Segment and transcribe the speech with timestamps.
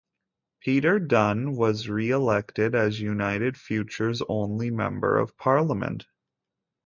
[0.61, 6.07] Peter Dunne was re-elected as United Future's only Member of Parliament.